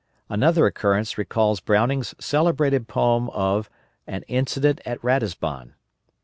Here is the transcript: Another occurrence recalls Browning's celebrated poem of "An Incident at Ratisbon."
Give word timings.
Another 0.29 0.65
occurrence 0.65 1.15
recalls 1.15 1.59
Browning's 1.59 2.15
celebrated 2.17 2.87
poem 2.87 3.29
of 3.29 3.69
"An 4.07 4.23
Incident 4.23 4.81
at 4.83 4.99
Ratisbon." 5.03 5.73